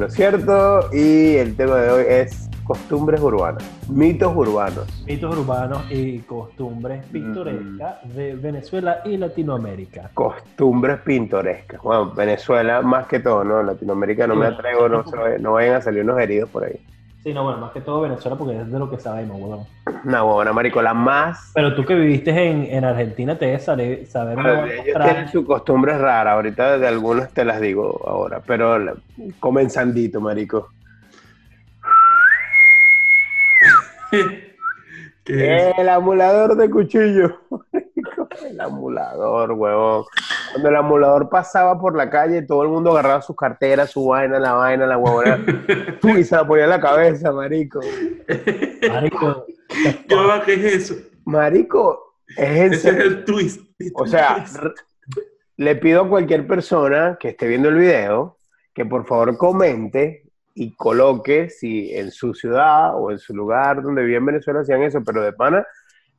[0.00, 0.88] pero cierto.
[0.94, 4.86] Y el tema de hoy es costumbres urbanas, mitos urbanos.
[5.04, 10.10] Mitos urbanos y costumbres pintorescas de Venezuela y Latinoamérica.
[10.14, 11.82] Costumbres pintorescas.
[11.82, 13.62] Bueno, Venezuela más que todo, ¿no?
[13.62, 15.04] Latinoamérica no me atrevo, no,
[15.38, 16.80] no vayan a salir unos heridos por ahí.
[17.22, 19.66] Sí, no, bueno, más que todo Venezuela porque es de lo que sabemos, weón.
[20.04, 21.52] Bueno, marico, la más...
[21.54, 24.06] Pero tú que viviste en, en Argentina te debes saber...
[24.06, 28.94] saber ellos tienen su costumbre rara, ahorita de algunas te las digo ahora, pero
[29.38, 30.70] comenzandito, marico.
[35.26, 37.40] el amulador de cuchillo.
[38.48, 40.04] el amulador, huevón.
[40.52, 44.38] Cuando el amulador pasaba por la calle, todo el mundo agarraba sus carteras, su vaina,
[44.38, 45.38] la vaina, la huevona.
[46.18, 47.80] y se la ponía en la cabeza, marico.
[48.88, 49.46] Marico.
[50.44, 50.94] ¿Qué es eso?
[51.24, 53.60] Marico, es Ese es el twist.
[53.94, 54.44] O sea,
[55.56, 58.38] le pido a cualquier persona que esté viendo el video
[58.74, 64.04] que por favor comente y coloque si en su ciudad o en su lugar donde
[64.04, 65.66] vive en Venezuela hacían eso, pero de pana,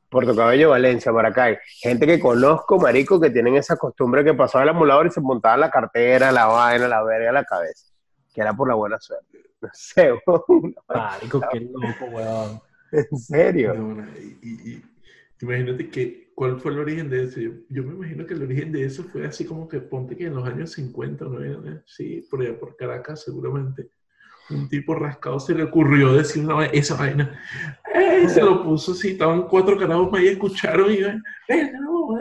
[0.09, 4.69] Puerto Cabello, Valencia, Maracay, gente que conozco, marico, que tienen esa costumbre que pasaba el
[4.69, 7.93] amulador y se montaba la cartera, la vaina, la verga, la cabeza,
[8.33, 9.39] que era por la buena suerte.
[9.61, 10.11] No sé,
[10.87, 12.59] Marico, qué loco, weón.
[13.11, 13.73] En serio.
[14.41, 14.81] y,
[15.41, 17.39] imagínate que, ¿cuál fue el origen de eso?
[17.69, 20.35] Yo, me imagino que el origen de eso fue así como que ponte que en
[20.35, 21.81] los años 50, ¿no?
[21.85, 23.89] Sí, por allá por Caracas seguramente
[24.53, 27.39] un tipo rascado se le ocurrió decir una, esa vaina.
[27.93, 32.17] Eh, se lo puso así, estaban cuatro carajos ahí, escucharon y, eh, no,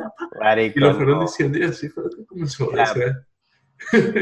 [0.56, 3.26] y lo fueron diciendo y así fue lo que comenzó a hacer.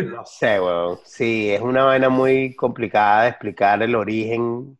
[0.06, 0.98] No sé, weón.
[1.04, 4.78] Sí, es una vaina muy complicada de explicar el origen,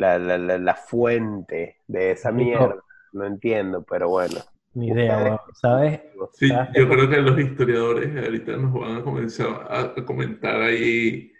[0.00, 2.76] la, la, la, fuente de esa mierda.
[3.12, 4.36] No entiendo, pero bueno.
[4.72, 6.00] Ni idea, ¿sabes?
[6.34, 11.32] Sí, yo creo que los historiadores ahorita nos van a comenzar a comentar ahí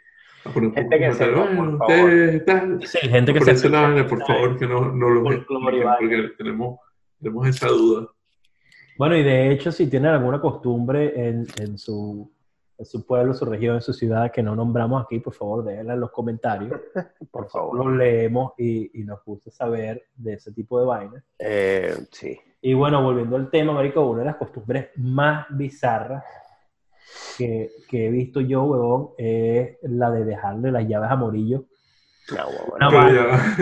[0.44, 3.68] gente que se por Sí, gente que se
[4.04, 6.78] por favor, que no, no lo porque tenemos,
[7.20, 8.08] tenemos esa duda.
[8.96, 12.30] Bueno, y de hecho, si tienen alguna costumbre en, en, su,
[12.80, 15.92] en su pueblo, su región, en su ciudad que no nombramos aquí, por favor, déjenla
[15.92, 16.80] en los comentarios.
[17.30, 17.76] por favor.
[17.76, 21.22] Los leemos y, y, nos gusta saber de ese tipo de vainas.
[21.38, 22.40] Eh, sí.
[22.62, 26.24] Y bueno, volviendo al tema, Marico, una de las costumbres más bizarras
[27.36, 31.66] que, que, he visto yo, huevón, es la de dejarle las llaves a Morillo.
[32.30, 33.56] No, ya,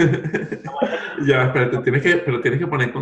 [1.26, 2.92] ya, espérate, tienes que, pero tienes que poner,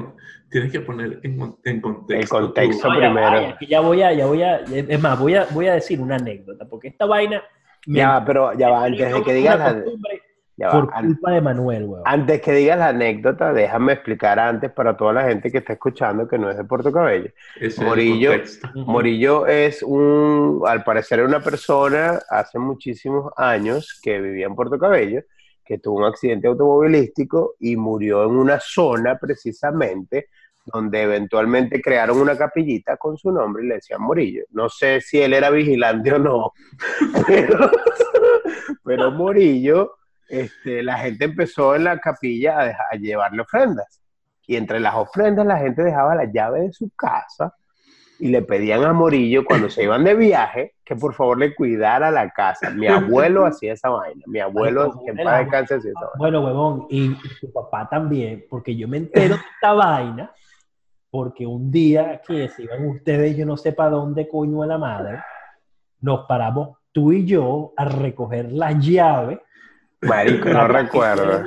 [0.50, 2.14] tienes que poner en, en contexto.
[2.14, 3.56] El contexto primero.
[3.68, 6.66] Ya, voy a, ya voy a, es más, voy a, voy a decir una anécdota,
[6.68, 7.42] porque esta vaina...
[7.86, 12.02] Ya, pero ya va, antes de que digas la por culpa de Manuel, weón.
[12.06, 16.26] Antes que digas la anécdota, déjame explicar antes para toda la gente que está escuchando
[16.26, 17.30] que no es de Puerto Cabello.
[17.84, 18.32] Morillo,
[18.74, 25.20] Morillo es un, al parecer, una persona hace muchísimos años que vivía en Puerto Cabello,
[25.66, 30.28] que tuvo un accidente automovilístico y murió en una zona precisamente
[30.66, 34.44] donde eventualmente crearon una capillita con su nombre y le decían Morillo.
[34.50, 36.52] No sé si él era vigilante o no,
[38.84, 39.96] pero, Morillo
[40.28, 44.00] este, la gente empezó en la capilla a, llevarle ofrendas.
[44.48, 47.54] Y entre las ofrendas la gente dejaba la llave de su casa
[48.18, 52.10] y le pedían a Morillo cuando se iban de viaje que por favor le cuidara
[52.10, 52.70] la casa.
[52.70, 54.22] Mi abuelo hacía esa vaina.
[54.26, 56.18] Mi abuelo, en paz descanse, hacía esa vaina.
[56.18, 60.32] Bueno, huevón, y tu papá también, porque yo me entero de esta vaina
[61.10, 64.76] porque un día que se iban ustedes, yo no sé para dónde coño a la
[64.76, 65.22] madre,
[66.00, 69.40] nos paramos tú y yo a recoger la llave
[70.02, 71.44] Marico, no recuerdo.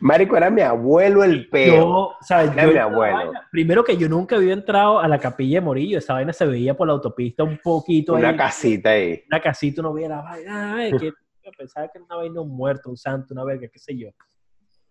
[0.00, 2.14] Marico, era mi abuelo el peo.
[2.30, 3.32] era mi abuelo.
[3.50, 5.98] primero que yo nunca había entrado a la capilla de Morillo.
[5.98, 8.14] Esa vaina se veía por la autopista un poquito.
[8.14, 9.22] Una casita ahí.
[9.28, 10.88] Una casita, uno veía la vaina.
[10.98, 11.12] que
[11.56, 14.08] pensaba que era una vaina un muerto, un santo, una verga, qué sé yo.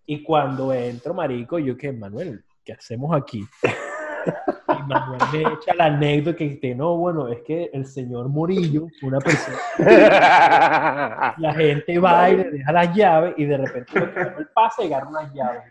[0.05, 3.43] Y cuando entro, marico, yo que, Manuel, ¿qué hacemos aquí?
[4.87, 9.20] Manuel me echa la anécdota que dice, no, bueno, es que el señor Murillo, una
[9.20, 9.58] persona,
[11.37, 14.85] la gente va y le deja las llaves y de repente lo que el pase
[14.85, 15.64] y agarra unas llaves.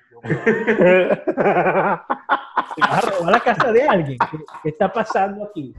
[2.75, 4.19] ¿Te vas a robar la casa de alguien?
[4.63, 5.75] ¿Qué, está pasando aquí?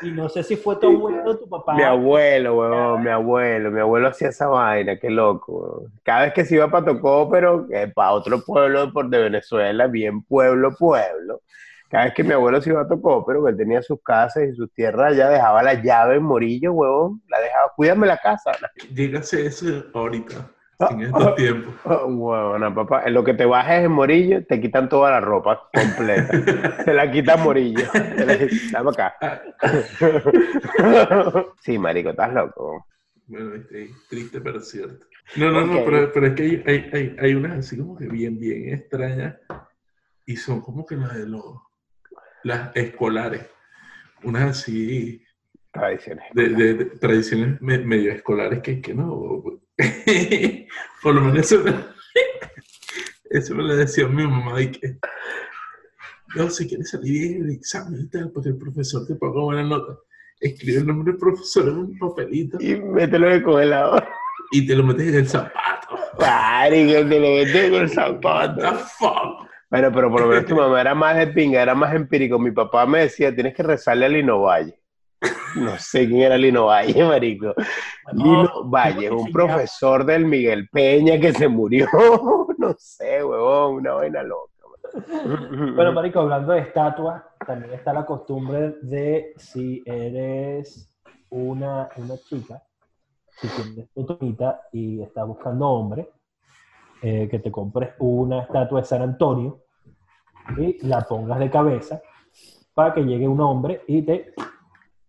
[0.00, 1.74] Y no sé si fue tu abuelo o tu papá.
[1.74, 3.70] Mi abuelo, weón, mi abuelo.
[3.70, 7.66] Mi abuelo hacía esa vaina, qué loco, Cada vez que se iba para Tocó, pero
[7.70, 11.42] eh, para otro pueblo de Venezuela, bien pueblo, pueblo
[11.88, 14.44] cada vez que mi abuelo se iba a tocó, pero que él tenía sus casas
[14.44, 18.52] y sus tierras, ya dejaba la llave en Morillo, huevón, la dejaba, cuídame la casa.
[18.90, 20.34] Dígase eso ahorita,
[20.90, 21.74] en estos tiempos.
[21.84, 26.84] Huevona, papá, en lo que te bajes en Morillo, te quitan toda la ropa completa.
[26.84, 27.86] te la quitan Morillo.
[28.72, 29.42] Dame acá.
[31.60, 32.86] sí, marico, estás loco.
[33.26, 35.06] Bueno, este, triste pero cierto.
[35.36, 38.06] No, no, no, pero, pero, es que hay, hay, hay, hay, unas así como que
[38.06, 39.36] bien, bien extrañas
[40.24, 41.44] y son como que las de los,
[42.44, 43.46] las escolares.
[44.22, 45.22] Unas así.
[45.70, 46.24] Tradiciones.
[46.32, 49.42] De, de, tradiciones medio escolares que, que no.
[51.02, 51.62] Por lo menos eso,
[53.30, 54.98] eso me lo decía mi mamá y que.
[56.34, 59.62] No, si quieres salir bien el examen y tal, porque el profesor te ponga buena
[59.62, 59.98] nota
[60.40, 62.58] escribe el nombre del profesor en un papelito.
[62.60, 64.06] Y mételo en el congelador.
[64.52, 65.98] Y te lo metes en el zapato.
[66.18, 68.62] que te lo metes en el zapato.
[68.62, 69.47] What the fuck?
[69.70, 72.38] Bueno, pero por lo menos tu mamá era más de pinga, era más empírico.
[72.38, 74.80] Mi papá me decía, tienes que rezarle a Lino Valle.
[75.56, 77.54] No sé quién era Lino Valle, marico.
[78.12, 81.86] Lino Valle, un profesor del Miguel Peña que se murió.
[82.58, 84.58] No sé, huevón, una vaina loca.
[85.74, 90.90] Bueno, Marico, hablando de estatuas, también está la costumbre de si eres
[91.30, 92.62] una, una chica,
[93.30, 96.10] si tienes tu tonita y estás buscando hombre,
[97.02, 99.60] eh, que te compres una estatua de San Antonio
[100.56, 102.00] y la pongas de cabeza
[102.74, 104.32] para que llegue un hombre y te...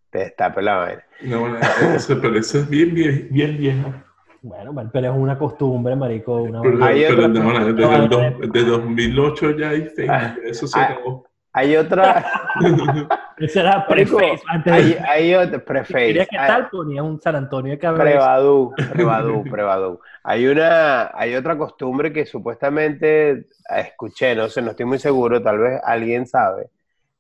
[0.09, 1.03] Te destape la vaina.
[1.23, 1.57] No, bueno,
[1.95, 4.05] eso, pero eso es bien, bien, bien vieja.
[4.41, 6.37] Bueno, pero es una costumbre, marico.
[6.37, 6.61] Una...
[6.61, 11.28] Pero, hay pero desde, el 2008 ya hay ah, eso se acabó.
[11.59, 12.25] Hay otra.
[13.37, 14.41] Ese era preface.
[14.47, 16.05] Antes hay, hay otra preface.
[16.07, 16.69] ¿Quería que tal?
[16.69, 18.03] Ponía un San Antonio de cabeza.
[18.03, 19.99] Prevadú, prevadú, prevadú.
[20.23, 25.59] Hay una, hay otra costumbre que supuestamente escuché, no sé, no estoy muy seguro, tal
[25.59, 26.69] vez alguien sabe,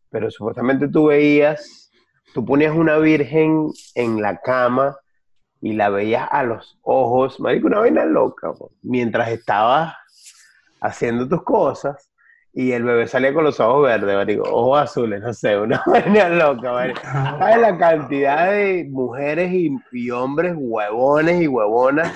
[0.09, 1.91] pero supuestamente tú veías,
[2.33, 4.97] tú ponías una virgen en la cama
[5.61, 9.95] y la veías a los ojos, marico, una vaina loca, mientras estabas
[10.81, 12.08] haciendo tus cosas
[12.53, 16.29] y el bebé salía con los ojos verdes, marico, ojos azules, no sé, una vaina
[16.29, 17.01] loca, marico.
[17.01, 22.11] ¿Sabes la cantidad de mujeres y, hombres huevones y huevonas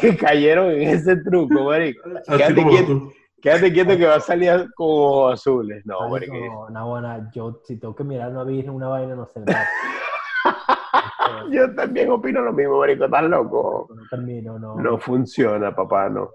[0.00, 2.02] que cayeron en ese truco, marico?
[2.26, 5.86] Quédate quieto, quédate quieto que va a salir con ojos azules.
[5.86, 6.34] No, marico.
[6.34, 9.40] No, no, buena, yo si tengo que mirar una virgen, una vaina, no sé.
[11.50, 13.88] Yo también opino lo mismo, marico, estás loco.
[13.94, 14.76] No termino, no.
[14.76, 16.30] No funciona, papá, no.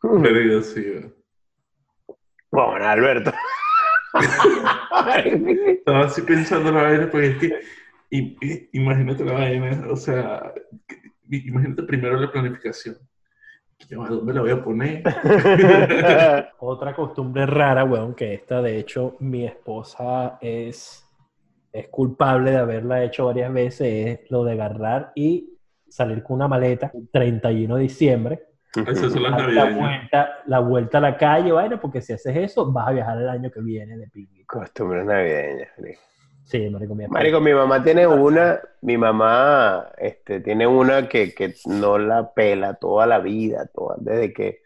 [0.00, 1.14] Pero sí.
[2.54, 3.32] Bueno, Alberto.
[5.68, 10.52] Estaba así pensando la vaina, porque es que imagínate la vaina, o sea,
[11.28, 12.96] imagínate primero la planificación.
[14.00, 15.02] ¿A dónde la voy a poner?
[16.58, 21.04] Otra costumbre rara, weón, que esta, de hecho, mi esposa es
[21.74, 25.58] es culpable de haberla hecho varias veces es lo de agarrar y
[25.88, 28.42] salir con una maleta 31 de diciembre.
[28.76, 32.70] Esas son las la vuelta, la vuelta a la calle, bueno, porque si haces eso,
[32.72, 34.46] vas a viajar el año que viene de picnic.
[34.46, 35.68] Costumbres navideñas.
[36.44, 41.54] Sí, marico, mi, marico, mi mamá tiene una, mi mamá este, tiene una que, que
[41.66, 44.62] no la pela toda la vida, toda, desde que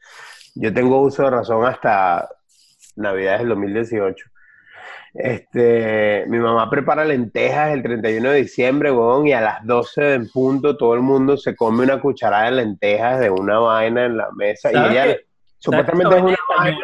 [0.55, 2.29] yo tengo uso de razón hasta
[2.97, 4.31] Navidades del 2018
[5.15, 10.29] este, mi mamá prepara lentejas el 31 de diciembre, weón, y a las 12 en
[10.31, 14.29] punto todo el mundo se come una cucharada de lentejas de una vaina en la
[14.33, 14.71] mesa.
[14.73, 15.17] Y ella
[15.59, 16.79] supuestamente es una vaina.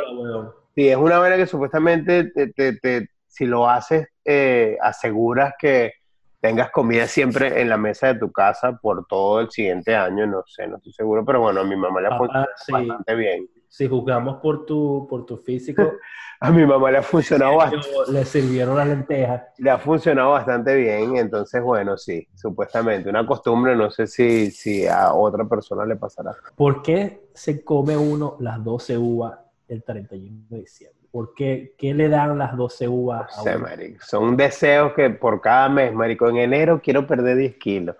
[0.74, 5.92] Sí, es una vaina que supuestamente te, si lo haces, eh, aseguras que
[6.40, 10.42] tengas comida siempre en la mesa de tu casa por todo el siguiente año, no
[10.46, 13.48] sé, no estoy seguro, pero bueno, a mi mamá le ha bastante bien.
[13.74, 15.82] Si juzgamos por tu, por tu físico,
[16.40, 17.88] a mi mamá le ha funcionado bastante.
[18.12, 19.42] Le sirvieron las lentejas.
[19.58, 23.10] Le ha funcionado bastante bien, entonces, bueno, sí, supuestamente.
[23.10, 26.36] Una costumbre, no sé si, si a otra persona le pasará.
[26.54, 31.08] ¿Por qué se come uno las 12 uvas el 31 de diciembre?
[31.10, 33.36] ¿Por qué, qué le dan las 12 uvas?
[33.36, 34.04] a sé, marico.
[34.04, 36.28] Son deseos que por cada mes, marico.
[36.28, 37.96] En enero quiero perder 10 kilos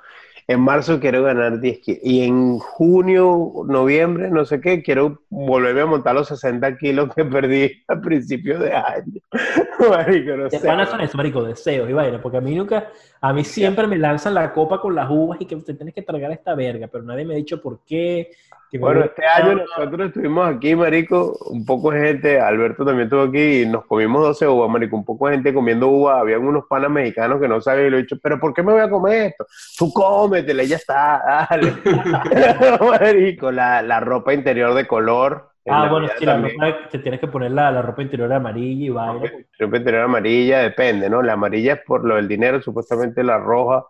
[0.47, 2.01] en marzo quiero ganar 10 kilos.
[2.05, 7.25] Y en junio, noviembre, no sé qué, quiero volverme a montar los 60 kilos que
[7.25, 9.21] perdí a principios de año.
[9.91, 10.61] marico, no sé.
[10.61, 11.43] son eso, marico?
[11.43, 12.21] Deseos y vaina.
[12.21, 12.91] Porque a mí nunca,
[13.25, 16.02] a mí siempre me lanzan la copa con las uvas y que usted tiene que
[16.02, 18.31] tragar esta verga, pero nadie me ha dicho por qué,
[18.78, 23.62] bueno, este año nosotros estuvimos aquí, marico, un poco de gente, Alberto también estuvo aquí
[23.62, 26.90] y nos comimos 12 uvas, marico, un poco de gente comiendo uvas, habían unos panas
[26.90, 29.28] mexicanos que no sabían y le he dicho, pero ¿por qué me voy a comer
[29.28, 29.47] esto?
[29.78, 31.73] Tú cómetela, ya está, dale.
[33.00, 35.54] marico, la, la, ropa interior de color.
[35.66, 38.90] Ah, bueno, sí, la ropa, te tienes que poner la, la ropa interior amarilla y
[38.90, 39.33] vaina.
[39.59, 41.23] La ropa interior amarilla depende, ¿no?
[41.23, 43.87] La amarilla es por lo del dinero, supuestamente la roja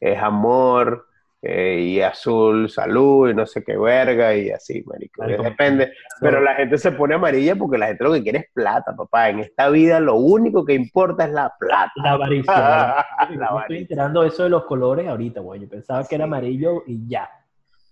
[0.00, 1.06] es amor,
[1.44, 5.26] eh, y azul salud y no sé qué verga y así, marico.
[5.26, 5.92] Depende.
[6.20, 9.28] Pero la gente se pone amarilla porque la gente lo que quiere es plata, papá.
[9.28, 11.90] En esta vida lo único que importa es la plata.
[11.96, 12.54] La avaricia.
[12.54, 15.62] la estoy enterando eso de los colores ahorita, güey.
[15.62, 17.28] Yo pensaba que era amarillo y ya.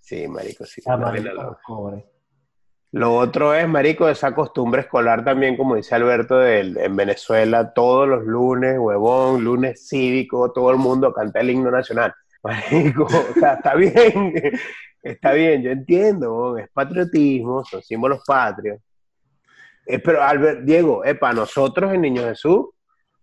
[0.01, 0.81] Sí, marico, sí.
[2.93, 8.09] Lo otro es, marico, esa costumbre escolar también, como dice Alberto, de, en Venezuela, todos
[8.09, 12.13] los lunes, huevón, lunes cívico, todo el mundo canta el himno nacional.
[12.43, 13.07] Marico,
[13.37, 14.33] está bien,
[15.03, 18.81] está bien, yo entiendo, es patriotismo, son símbolos patrios.
[19.87, 22.71] Eh, pero, Albert, Diego, para nosotros en Niño Jesús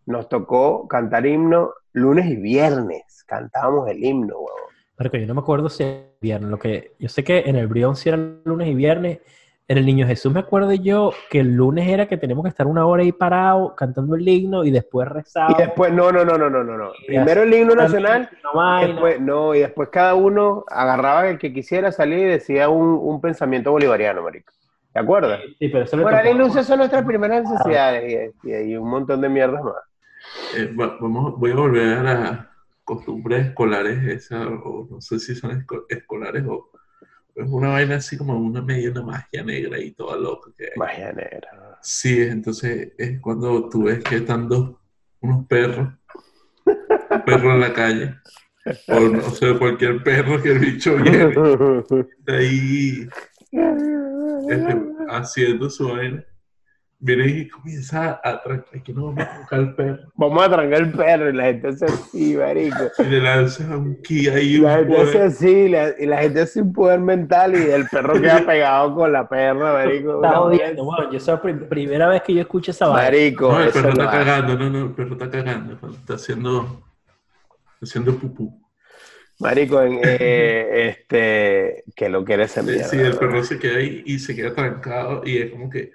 [0.05, 4.73] nos tocó cantar himno lunes y viernes, cantábamos el himno, huevón.
[4.97, 7.67] Marico, yo no me acuerdo si era viernes, lo que yo sé que en el
[7.67, 9.19] Brión sí era lunes y viernes,
[9.69, 12.67] en el Niño Jesús me acuerdo yo que el lunes era que tenemos que estar
[12.67, 15.51] una hora ahí parado cantando el himno y después rezar.
[15.51, 16.91] Y después, no, no, no, no, no, no.
[17.05, 18.29] Primero el himno nacional,
[18.81, 22.97] y después, no, y después cada uno agarraba el que quisiera salir y decía un,
[23.01, 24.53] un pensamiento bolivariano, marico.
[24.93, 25.41] ¿Te acuerdas?
[25.59, 29.63] Sí, pero eso Bueno, la son nuestras primeras necesidades y, y, un montón de mierdas
[29.63, 29.75] más.
[30.55, 32.39] Eh, vamos, voy a volver a las
[32.85, 36.71] costumbres escolares, esas, o no sé si son escolares o
[37.37, 40.51] es una vaina así como una media una magia negra y toda loca.
[40.57, 41.77] Que Magia negra.
[41.81, 44.75] Sí, entonces es cuando tú ves que están dos,
[45.21, 45.89] unos perros,
[46.65, 48.15] un perro en la calle,
[48.87, 51.33] o no sé, cualquier perro que el bicho viene,
[52.27, 53.07] ahí
[54.49, 56.25] este, haciendo su vaina
[56.99, 60.11] viene y comienza a trancar, que no vamos a trancar el perro.
[60.15, 62.83] Vamos a trancar el perro y la gente hace así, marico.
[62.97, 64.57] Y le lanza un ki ahí.
[64.57, 68.39] La gente hace así y la gente hace un poder mental y el perro queda
[68.45, 70.15] pegado con la perra, marico.
[70.15, 73.03] Está jodiendo, bueno, yo soy la primera vez que yo escucho esa vaina.
[73.03, 76.83] Marico, No, el perro está cagando, no, no, el perro está cagando, está haciendo,
[77.81, 78.63] haciendo pupú.
[79.39, 82.85] Marico, en, eh, este, que lo quieres enviar.
[82.85, 85.91] Sí, el perro se queda ahí y se queda trancado y es como que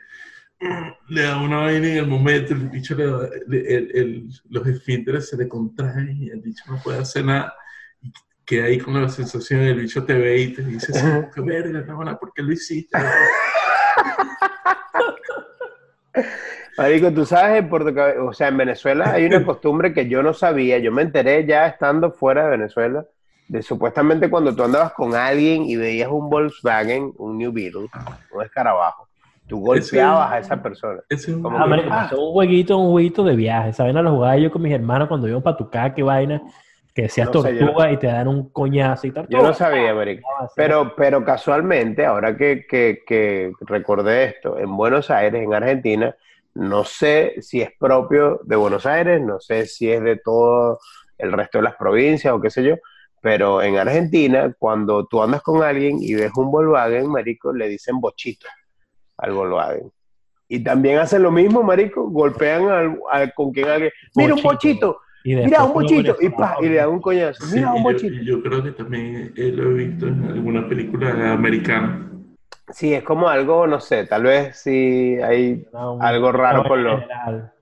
[1.09, 5.28] le da una vaina en el momento, el bicho le da, el, el, los esfínteres
[5.28, 7.54] se le contraen y el bicho no puede hacer nada.
[8.00, 8.12] Y
[8.45, 10.92] queda ahí con la sensación, el bicho te ve y te dice,
[11.35, 12.99] qué verga, cabrón, ¿por qué lo hiciste?
[16.78, 17.71] Marico, tú sabes, en
[18.21, 21.66] o sea, en Venezuela hay una costumbre que yo no sabía, yo me enteré ya
[21.66, 23.04] estando fuera de Venezuela,
[23.49, 27.88] de supuestamente cuando tú andabas con alguien y veías un Volkswagen, un New Beetle,
[28.31, 29.09] un escarabajo,
[29.47, 31.01] Tú golpeabas a esa persona.
[31.09, 32.11] Es un, ah, ah.
[32.17, 33.71] un jueguito, un jueguito de viaje.
[33.71, 36.43] Esa vaina lo jugaba yo con mis hermanos cuando íbamos para tu casa, qué vaina.
[36.95, 39.27] Que decías tortuga y te dan un coñazo y tal.
[39.29, 40.29] Yo no sabía, marico.
[40.55, 46.15] Pero, pero casualmente, ahora que, que, que recordé esto, en Buenos Aires, en Argentina,
[46.55, 50.81] no sé si es propio de Buenos Aires, no sé si es de todo
[51.17, 52.75] el resto de las provincias o qué sé yo,
[53.23, 58.01] pero en Argentina, cuando tú andas con alguien y ves un Volkswagen, marico, le dicen
[58.01, 58.49] bochito
[59.23, 59.91] algo lo hagan.
[60.49, 62.69] Y también hacen lo mislo, marico, golpean
[63.11, 66.91] al, con quien alguien, mira un bochito, mira un bochito, y, pa, y le dan
[66.91, 68.23] un coñazo, mira un bochito.
[68.23, 72.11] Yo, creo que también lo he visto en alguna película americana.
[72.71, 75.67] Sí, es como algo, no sé, tal vez sí hay
[76.00, 77.02] algo raro con los,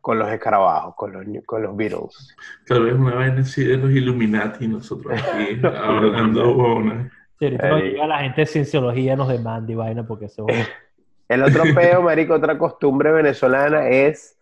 [0.01, 2.37] con los escarabajos, con los, con los Beatles.
[2.67, 6.57] Tal vez una vaina así de los Illuminati, nosotros aquí hablando.
[6.57, 7.11] Una...
[7.39, 10.47] Sí, ahorita la gente de cienciología nos demanda y vaina porque eso
[11.31, 14.37] el otro peo, marico, otra costumbre venezolana es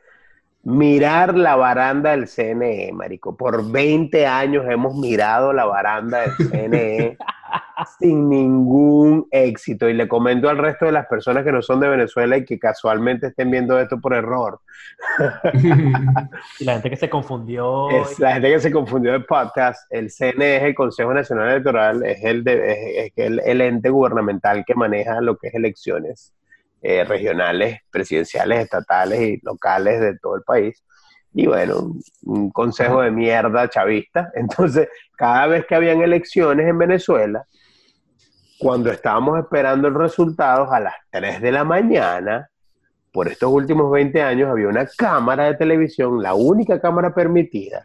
[0.62, 3.36] mirar la baranda del CNE, marico.
[3.36, 7.18] Por 20 años hemos mirado la baranda del CNE
[7.98, 9.86] sin ningún éxito.
[9.86, 12.58] Y le comento al resto de las personas que no son de Venezuela y que
[12.58, 14.60] casualmente estén viendo esto por error.
[16.58, 17.90] y la gente que se confundió.
[17.90, 19.92] Es la gente que se confundió de podcast.
[19.92, 25.20] El CNE es el Consejo Nacional Electoral, es el, es el ente gubernamental que maneja
[25.20, 26.32] lo que es elecciones
[26.82, 30.84] eh, regionales, presidenciales, estatales y locales de todo el país.
[31.34, 31.92] Y bueno,
[32.22, 34.30] un consejo de mierda chavista.
[34.34, 37.44] Entonces, cada vez que habían elecciones en Venezuela,
[38.58, 42.48] cuando estábamos esperando el resultado a las 3 de la mañana,
[43.12, 47.84] por estos últimos 20 años había una cámara de televisión, la única cámara permitida,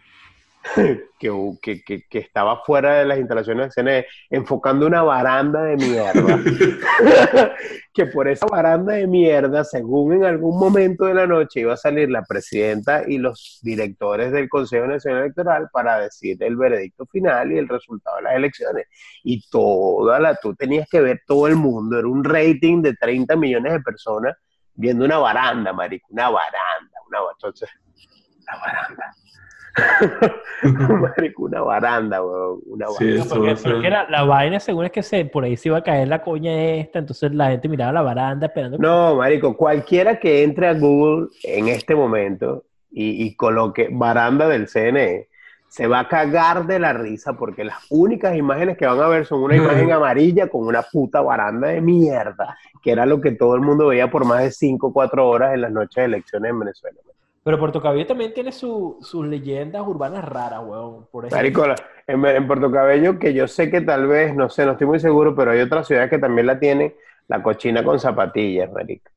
[1.20, 6.40] que, que, que, estaba fuera de las instalaciones de CNE, enfocando una baranda de mierda.
[7.94, 11.78] que por esa baranda de mierda, según en algún momento de la noche iba a
[11.78, 17.52] salir la presidenta y los directores del Consejo Nacional Electoral para decir el veredicto final
[17.52, 18.88] y el resultado de las elecciones.
[19.24, 23.36] Y toda la, tú tenías que ver todo el mundo, era un rating de 30
[23.36, 24.36] millones de personas
[24.76, 27.70] viendo una baranda, marico, una baranda, una, entonces,
[28.46, 29.14] la baranda
[31.38, 32.60] una baranda, weón.
[32.66, 34.08] Una baranda.
[34.10, 37.00] la vaina, según es que se, por ahí se iba a caer la coña esta,
[37.00, 38.78] entonces la gente miraba la baranda esperando.
[38.78, 44.68] No, marico, cualquiera que entre a Google en este momento y, y coloque baranda del
[44.68, 45.28] CNE,
[45.74, 49.26] se va a cagar de la risa porque las únicas imágenes que van a ver
[49.26, 53.56] son una imagen amarilla con una puta baranda de mierda, que era lo que todo
[53.56, 56.52] el mundo veía por más de 5 o 4 horas en las noches de elecciones
[56.52, 57.00] en Venezuela.
[57.44, 61.08] Pero Puerto Cabello también tiene sus leyendas urbanas raras, weón.
[61.12, 61.76] Por ejemplo.
[62.08, 65.00] en, en, Puerto Cabello, que yo sé que tal vez, no sé, no estoy muy
[65.00, 66.94] seguro, pero hay otras ciudades que también la tienen,
[67.28, 69.12] la cochina con zapatillas, marico.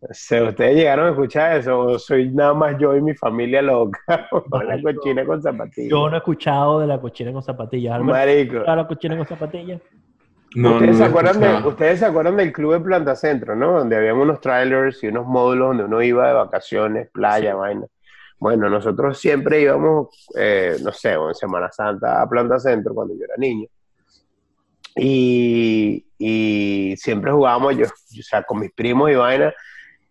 [0.00, 1.78] ¿Ustedes llegaron a escuchar eso?
[1.78, 3.98] ¿O soy nada más yo y mi familia loca?
[4.66, 5.90] la cochina con zapatillas.
[5.90, 8.02] Yo no he escuchado de la cochina con zapatillas.
[8.02, 8.58] Marico.
[8.58, 9.80] la cochina con zapatillas?
[10.56, 13.72] ¿Ustedes, se acuerdan de, Ustedes se acuerdan del club de Planta Centro, ¿no?
[13.72, 17.86] Donde había unos trailers y unos módulos donde uno iba de vacaciones, playa, vaina.
[18.38, 23.24] Bueno, nosotros siempre íbamos, eh, no sé, en Semana Santa a Planta Centro cuando yo
[23.24, 23.68] era niño.
[24.94, 29.52] Y, y siempre jugábamos, yo, o sea, con mis primos y vaina,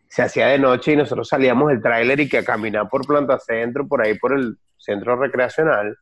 [0.08, 3.40] se hacía de noche y nosotros salíamos del tráiler y que a caminar por Planta
[3.40, 5.98] Centro, por ahí por el centro recreacional.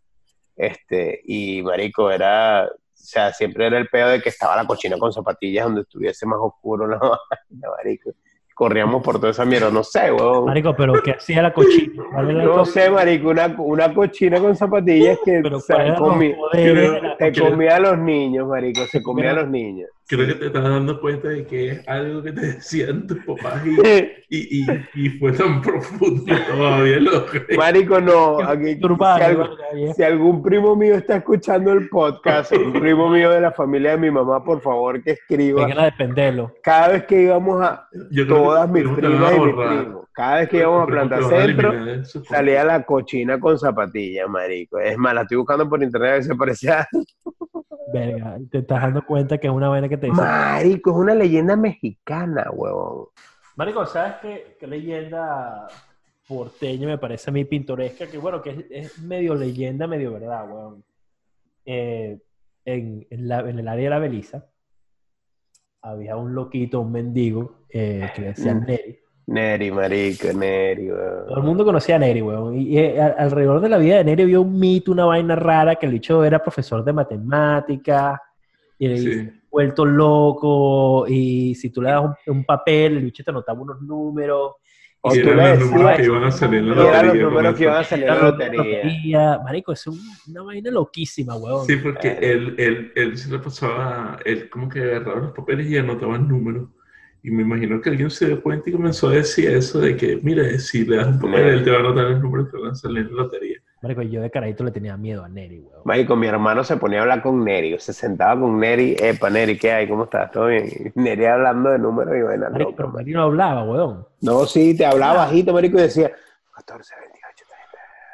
[0.56, 2.70] Este, y marico, era,
[3.04, 6.26] o sea, siempre era el pedo de que estaba la cochina con zapatillas donde estuviese
[6.26, 7.00] más oscuro la
[7.78, 8.12] marico
[8.54, 10.46] corríamos por toda esa mierda, no sé, weón.
[10.46, 12.04] Marico, pero ¿qué hacía la cochina?
[12.22, 16.36] no sé, marico, una, una cochina con zapatillas que se comía,
[17.40, 19.90] comía a los niños, marico, se comía a los niños.
[20.06, 23.66] Creo que te estás dando cuenta de que es algo que te decían tus papás
[23.66, 27.26] y, y, y, fue tan profundo todavía lo
[27.58, 28.78] Marico, no, aquí,
[29.96, 33.98] si, algún primo mío está escuchando el podcast, un primo mío de la familia de
[33.98, 35.66] mi mamá, por favor, que escriba.
[35.66, 36.54] Hay que defenderlo.
[36.62, 37.88] Cada vez que íbamos a
[38.28, 40.04] todas mis primas y mis primos.
[40.12, 41.74] Cada vez que íbamos a Planta Centro,
[42.30, 44.80] salía la cochina con zapatillas, marico.
[44.80, 46.88] Es más, la estoy buscando por internet a ver si parecía...
[47.94, 50.22] Verga, te estás dando cuenta que es una vaina que te dice...
[50.22, 53.08] Marico, es una leyenda mexicana, huevón.
[53.56, 55.68] Marico, ¿sabes qué, qué leyenda
[56.28, 58.08] porteña me parece a mí pintoresca?
[58.08, 60.84] Que bueno, que es, medio leyenda, medio verdad, huevón.
[61.66, 62.20] Eh,
[62.66, 64.46] en, en, la, en el área de la Beliza
[65.84, 68.54] había un loquito, un mendigo, eh, que decía.
[68.54, 69.03] Neri.
[69.26, 71.26] Neri, marico, Neri, weón.
[71.28, 72.58] Todo el mundo conocía a Neri, weón.
[72.58, 75.86] Y, eh, alrededor de la vida de Neri había un mito, una vaina rara, que
[75.86, 78.22] el bicho era profesor de matemática,
[78.78, 83.82] y vuelto loco, y si tú le das un, papel, el bicho te anotaba unos
[83.82, 84.56] números.
[85.06, 87.04] O tú le decías, números que iban a salir en la lotería.
[87.04, 89.40] los números que iban a salir en la lotería.
[89.44, 91.66] Marico, es una vaina loquísima, weón.
[91.66, 95.78] Sí, porque él, él, él se le pasaba, él como que agarraba los papeles y
[95.78, 96.70] anotaba números.
[97.26, 100.20] Y me imagino que alguien se dio cuenta y comenzó a decir eso de que,
[100.22, 102.72] mire, si le das un papel, él te va a anotar el número que van
[102.72, 103.60] a salir en la lotería.
[103.82, 105.84] Marico, yo de carajito le tenía miedo a Neri, weón.
[105.86, 109.58] Marico, mi hermano se ponía a hablar con Neri, se sentaba con Neri, epa, Neri,
[109.58, 109.88] ¿qué hay?
[109.88, 110.32] ¿Cómo estás?
[110.32, 110.92] ¿Todo bien?
[110.96, 114.06] Neri hablando de números y vaina Marico, pero Neri no hablaba, weón.
[114.20, 116.12] No, sí, te hablaba bajito, Marico, y decía
[116.56, 116.94] 14,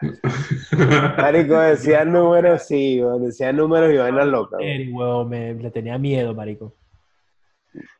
[0.01, 1.15] 28, 30.
[1.21, 4.59] marico, decía números, sí, weón, decía números y vainas locas.
[4.59, 6.75] Neri, weón, me, le tenía miedo, marico.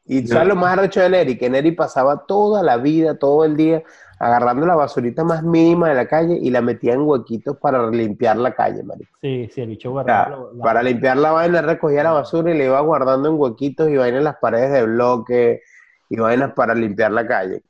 [0.06, 3.56] Y sabes lo más arrecho de Neri, que Neri pasaba toda la vida, todo el
[3.56, 3.84] día,
[4.20, 8.38] agarrando la basurita más mínima de la calle y la metía en huequitos para limpiar
[8.38, 9.12] la calle, marico.
[9.22, 10.50] Sí, sí, el bicho guardaba.
[10.62, 14.20] Para limpiar la vaina, recogía la basura y le iba guardando en huequitos y vainas
[14.20, 15.62] en las paredes de bloque
[16.10, 17.62] y vainas para limpiar la calle.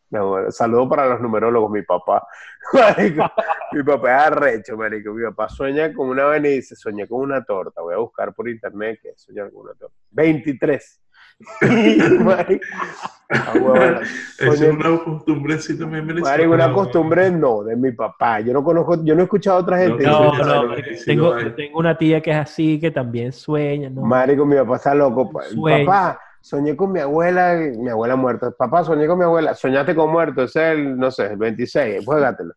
[0.50, 2.26] Saludo para los numerólogos, mi papá.
[3.74, 5.14] mi papá es arrecho, marico.
[5.14, 7.82] Mi papá sueña con una vaina y dice, soñé con una torta.
[7.82, 9.96] Voy a buscar por internet que soñar con una torta.
[10.12, 11.02] 23.
[13.32, 14.02] Ah,
[14.40, 18.40] es una costumbre también una costumbre no, de mi papá.
[18.40, 20.04] Yo no conozco, yo no he escuchado a otra gente.
[20.04, 20.76] No, no,
[21.06, 23.90] tengo, tengo, una tía que es así, que también sueña.
[23.90, 24.02] ¿no?
[24.02, 25.32] Marico, mi papá está loco.
[25.32, 28.52] Papá, soñé con mi abuela, mi abuela muerta.
[28.52, 29.54] Papá, soñé con mi abuela.
[29.54, 32.54] Soñaste con muerto, es el, no sé, el 26, juégatelo.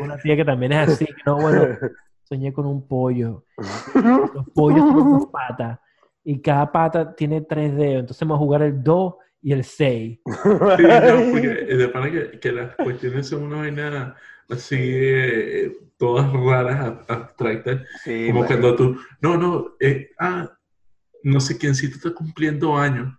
[0.00, 1.68] una tía que también es así, no, bueno,
[2.24, 3.44] soñé con un pollo.
[3.94, 5.78] Los pollos tienen dos patas
[6.28, 8.00] y cada pata tiene tres dedos.
[8.00, 10.18] Entonces vamos a jugar el 2 y el 6.
[10.26, 14.16] Sí, no, porque de para que, que, las cuestiones son una vaina
[14.48, 17.82] así, eh, todas raras, abstractas.
[18.26, 20.50] como cuando tú, no, no, eh, ah,
[21.22, 23.16] no sé quién sí está cumpliendo años.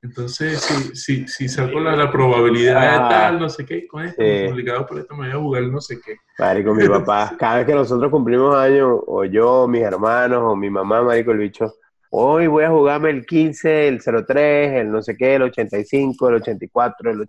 [0.00, 3.08] Entonces, si, si, si saco la, la probabilidad de ah.
[3.08, 4.44] tal, no sé qué, con esto, sí.
[4.46, 6.16] complicado por esto, me voy a jugar no sé qué.
[6.38, 10.70] Marico, mi papá, cada vez que nosotros cumplimos años, o yo, mis hermanos, o mi
[10.70, 11.74] mamá, Marico, el bicho,
[12.18, 16.34] Hoy voy a jugarme el 15, el 03, el no sé qué, el 85, el
[16.36, 17.28] 84, el...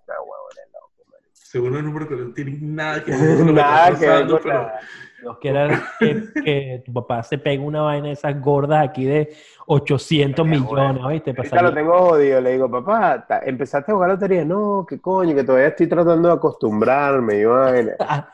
[1.34, 4.72] según el número que no tiene nada que ver con nada que ver pero...
[5.20, 9.36] Dios quiera que, tu papá se pegue una vaina de esas gordas aquí de
[9.70, 11.34] 800 millones, ¿oíste?
[11.36, 14.46] Ahorita lo tengo jodido, le digo, papá, ¿empezaste a jugar lotería?
[14.46, 17.92] No, qué coño, que todavía estoy tratando de acostumbrarme, y vaina.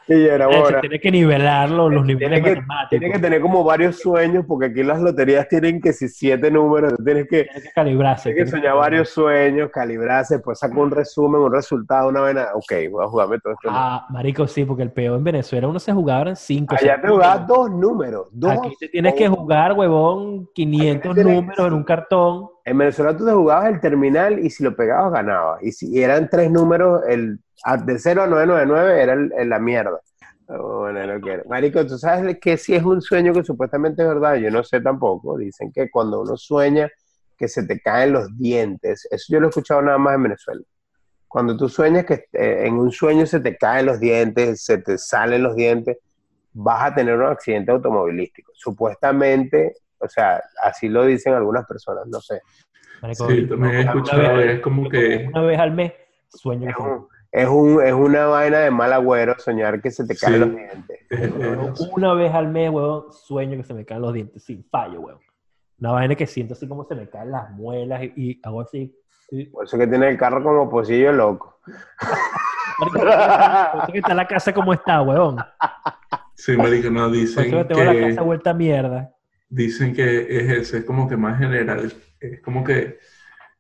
[0.07, 0.79] y era bueno.
[0.79, 2.89] Tiene que nivelarlo, los niveles tiene matemáticos.
[2.89, 6.93] tiene que tener como varios sueños, porque aquí las loterías tienen que si siete números,
[7.03, 8.31] tienes que, tiene que calibrarse.
[8.31, 12.73] Tienes que soñar varios sueños, calibrarse, pues saco un resumen, un resultado, una vaina, ok,
[12.91, 13.69] voy a jugarme todo esto.
[13.71, 16.75] Ah, marico, sí, porque el peor en Venezuela uno se jugaba en cinco.
[16.79, 18.51] Allá te jugabas dos números, dos.
[18.51, 22.49] Aquí te tienes que jugar, huevón, 500 números en un cartón.
[22.65, 25.63] En Venezuela tú te jugabas el terminal y si lo pegabas ganabas.
[25.63, 27.39] Y si eran tres números, el
[27.85, 29.99] de 0 a 999 era el, la mierda.
[30.47, 31.43] Oh, bueno, no quiero.
[31.47, 34.81] Marico, tú sabes que si es un sueño que supuestamente es verdad, yo no sé
[34.81, 35.37] tampoco.
[35.37, 36.89] Dicen que cuando uno sueña
[37.37, 40.61] que se te caen los dientes, eso yo lo he escuchado nada más en Venezuela.
[41.27, 44.97] Cuando tú sueñas que eh, en un sueño se te caen los dientes, se te
[44.97, 45.97] salen los dientes,
[46.53, 48.51] vas a tener un accidente automovilístico.
[48.53, 52.41] Supuestamente o sea, así lo dicen algunas personas, no sé.
[53.13, 55.27] sí, también he escuchado, es como que...
[55.29, 55.93] Una vez al mes
[56.29, 56.69] sueño.
[57.31, 61.91] Es, un, es, una vaina de mal agüero soñar que se te caen los dientes.
[61.91, 65.21] una vez al mes, huevón, sueño que se me caen los dientes, sin fallo, huevón.
[65.79, 68.95] Una vaina que siento así como se me caen las muelas y, hago así.
[69.51, 71.59] Por eso que tiene el carro como pocillo loco.
[72.77, 75.37] Por eso que está la casa como está, huevón.
[76.35, 79.12] Sí, marico, no dicen Por eso que tengo la casa vuelta a mierda
[79.53, 82.97] dicen que es ese, es como que más general, es como que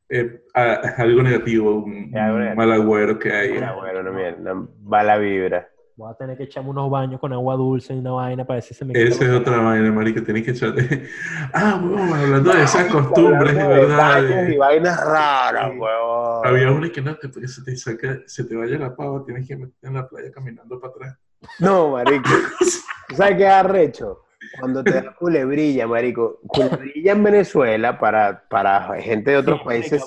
[0.09, 0.41] eh,
[0.83, 2.11] es algo negativo, un,
[2.55, 3.53] mal agüero que hay.
[3.53, 5.69] Mal agüero, no, una mala vibra.
[5.95, 8.63] Voy a tener que echarme unos baños con agua dulce y una vaina para ver
[8.63, 11.07] si se me Esa es otra vaina, marica, tienes que echarte.
[11.53, 14.47] Ah, huevón, hablando de esas costumbres, de verdad.
[14.49, 16.47] Y vainas raras, huevón.
[16.47, 19.55] Había una que no, que se te saca, se te vaya la pava, tienes que
[19.55, 21.19] meter en la playa caminando para atrás.
[21.59, 22.31] No, marica.
[23.15, 24.22] ¿Sabes qué arrecho?
[24.59, 26.39] Cuando te da culebrilla, marico.
[26.47, 30.03] Culebrilla en Venezuela para, para gente de otros países.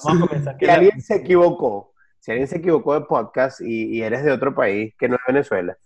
[0.59, 4.95] Si alguien se equivocó, si alguien se equivocó de podcast y, eres de otro país
[4.99, 5.77] que no es Venezuela,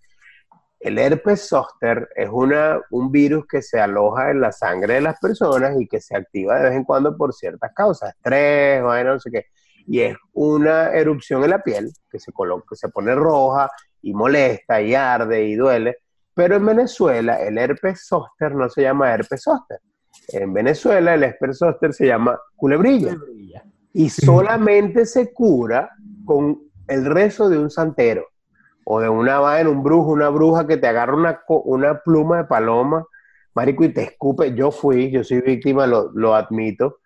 [0.79, 5.19] el herpes zóster es una, un virus que se aloja en la sangre de las
[5.21, 9.21] personas y que se activa de vez en cuando por ciertas causas, estrés, bueno, no
[9.21, 9.47] sé qué.
[9.87, 14.15] Y es una erupción en la piel que se, coloca, que se pone roja y
[14.15, 15.99] molesta y arde y duele
[16.41, 19.79] pero en Venezuela el herpes zóster no se llama herpes zóster.
[20.29, 23.15] En Venezuela el herpes zóster se llama culebrilla.
[23.93, 25.91] Y solamente se cura
[26.25, 28.25] con el rezo de un santero
[28.87, 32.45] o de una vaina, un brujo, una bruja que te agarra una, una pluma de
[32.45, 33.05] paloma,
[33.55, 34.55] marico, y te escupe.
[34.55, 37.01] Yo fui, yo soy víctima, lo, lo admito.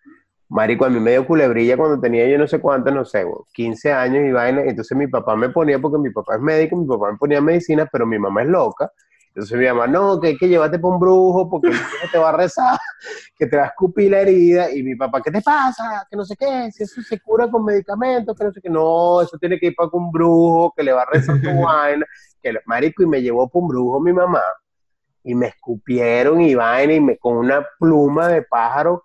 [0.49, 3.93] Marico, a mí me dio culebrilla cuando tenía yo no sé cuánto, no sé, 15
[3.93, 4.63] años y vaina.
[4.63, 7.89] Entonces mi papá me ponía, porque mi papá es médico, mi papá me ponía medicina,
[7.91, 8.93] pero mi mamá es loca.
[9.35, 11.73] Entonces mi mamá, no, que hay que llevarte por un brujo porque
[12.13, 12.79] te va a rezar,
[13.37, 14.71] que te va a escupir la herida.
[14.71, 16.07] Y mi papá, ¿qué te pasa?
[16.09, 18.71] Que no sé qué, si eso se cura con medicamentos, que no sé qué.
[18.71, 22.07] No, eso tiene que ir para un brujo, que le va a rezar tu vaina.
[22.41, 24.43] Que, marico, y me llevó por un brujo mi mamá.
[25.25, 29.05] Y me escupieron y vaina, y me, con una pluma de pájaro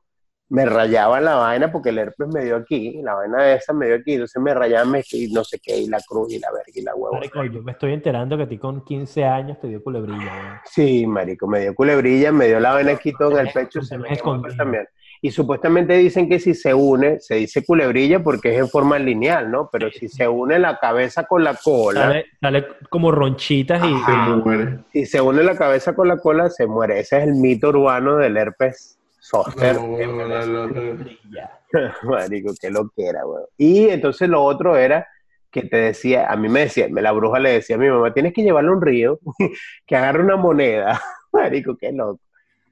[0.49, 3.85] me rayaba la vaina porque el herpes me dio aquí, la vaina de esa me
[3.85, 6.71] dio aquí, entonces me rayaban y no sé qué, y la cruz y la verga
[6.73, 7.13] y la huevo.
[7.13, 10.61] Marico, yo me estoy enterando que a ti con 15 años te dio culebrilla.
[10.65, 13.97] Sí, marico, me dio culebrilla, me dio la vaina aquí todo en el pecho, se
[13.97, 14.09] me
[14.57, 14.87] también.
[15.21, 19.51] Y supuestamente dicen que si se une, se dice culebrilla porque es en forma lineal,
[19.51, 19.69] ¿no?
[19.69, 22.23] Pero si se une la cabeza con la cola.
[22.39, 23.99] Sale, como ronchitas y.
[23.99, 24.79] se muere.
[24.93, 27.01] Si se une la cabeza con la cola, se muere.
[27.01, 28.98] Ese es el mito urbano del herpes
[29.29, 29.79] Soster.
[32.03, 33.45] Marico, qué lo que era, weón.
[33.57, 35.07] Y entonces lo otro era
[35.51, 38.33] que te decía, a mí me decía, la bruja le decía a mi mamá, tienes
[38.33, 39.19] que llevarle a un río,
[39.85, 40.99] que agarre una moneda.
[41.31, 42.19] Marico, qué loco.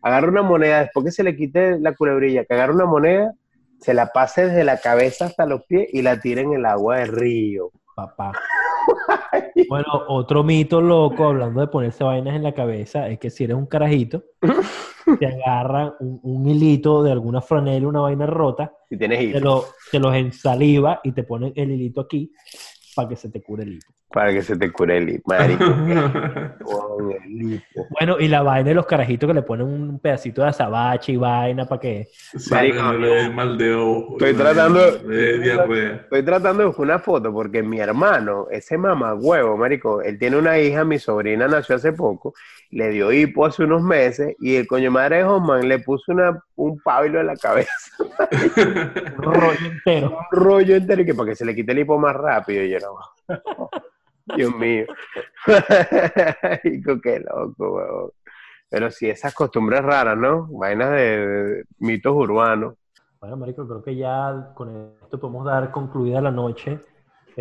[0.02, 3.34] Agarra una moneda, después que se le quite la culebrilla, que agarre una moneda,
[3.80, 6.98] se la pase desde la cabeza hasta los pies y la tire en el agua
[6.98, 7.72] del río.
[7.96, 8.32] Papá.
[9.70, 13.58] bueno, otro mito loco, hablando de ponerse vainas en la cabeza, es que si eres
[13.58, 14.24] un carajito,
[15.20, 20.00] te agarran un, hilito de alguna franela, una vaina rota, si tienes te, lo, te
[20.00, 22.32] los ensaliva y te ponen el hilito aquí
[22.98, 23.94] para que se te cure el hipo.
[24.12, 25.32] Para que se te cure el hipo,
[27.92, 31.18] bueno, y la vaina de los carajitos que le ponen un pedacito de azabache y
[31.18, 32.08] vaina para que...
[32.50, 32.82] Marico,
[33.34, 34.14] mal de ojo.
[34.14, 34.80] Estoy tratando...
[34.84, 40.38] estoy tratando de buscar una foto porque mi hermano, ese mamá huevo, marico, él tiene
[40.38, 42.34] una hija, mi sobrina nació hace poco,
[42.72, 46.42] le dio hipo hace unos meses y el coño madre de Homan le puso una,
[46.56, 47.72] un pablo en la cabeza.
[49.18, 50.18] un rollo entero.
[50.18, 52.64] Un rollo entero y que para que se le quite el hipo más rápido.
[52.64, 52.80] Y yo
[54.36, 54.86] Dios mío.
[57.04, 58.12] qué loco, weón.
[58.70, 60.48] Pero sí, esas costumbres raras, ¿no?
[60.48, 62.76] Vainas de, mitos urbanos.
[63.22, 66.80] Bueno, Marico, creo que ya con esto podemos dar concluida la noche.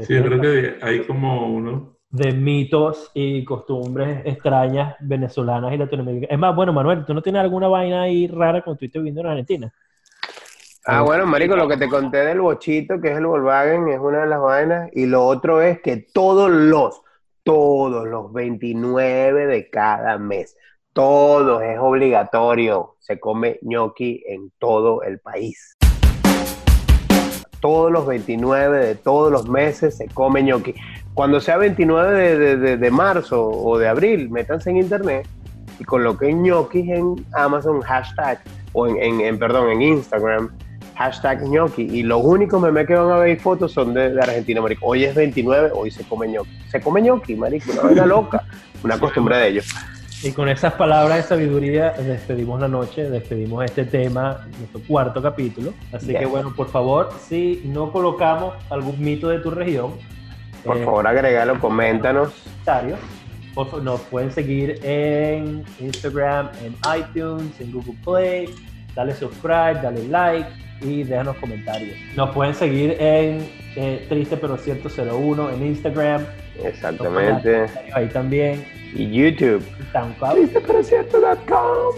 [0.02, 1.96] Sí, yo creo que hay como uno.
[2.08, 6.32] De mitos y costumbres extrañas venezolanas y latinoamericanas.
[6.32, 9.26] Es más, bueno, Manuel, ¿tú no tienes alguna vaina ahí rara cuando estuviste viviendo en
[9.26, 9.74] Argentina?
[10.88, 14.20] Ah, bueno, Marico, lo que te conté del bochito, que es el Volkswagen, es una
[14.20, 14.88] de las vainas.
[14.92, 17.02] Y lo otro es que todos los,
[17.42, 20.56] todos los 29 de cada mes
[20.96, 22.94] todos, es obligatorio.
[23.00, 25.76] Se come ñoqui en todo el país.
[27.60, 30.74] Todos los 29 de todos los meses se come ñoqui.
[31.12, 35.28] Cuando sea 29 de, marzo o de abril, métanse en internet
[35.78, 38.40] y coloquen ñoquis en Amazon hashtag
[38.72, 40.50] o en, perdón, en Instagram
[40.96, 44.86] hashtag ñoqui y los únicos memes que van a ver fotos son de, Argentina, marico.
[44.86, 46.50] Hoy es 29, hoy se come ñoqui.
[46.70, 48.44] Se come ñoqui, marico, una vaina loca,
[48.82, 49.66] una costumbre de ellos.
[50.22, 55.74] Y con esas palabras de sabiduría despedimos la noche, despedimos este tema, nuestro cuarto capítulo.
[55.92, 59.92] Así que bueno, por favor, si no colocamos algún mito de tu región,
[60.64, 62.32] por eh, favor agregalo, coméntanos.
[63.82, 68.54] Nos pueden seguir en Instagram, en iTunes, en Google Play.
[68.94, 71.96] Dale subscribe, dale like y déjanos comentarios.
[72.16, 76.24] Nos pueden seguir en eh, Triste pero Cierto 01 en Instagram.
[76.62, 77.66] Exactamente.
[77.92, 78.64] Ahí también.
[78.94, 79.62] Y YouTube.
[79.92, 80.34] SoundCloud.
[80.34, 81.94] Triste pero Cierto.com.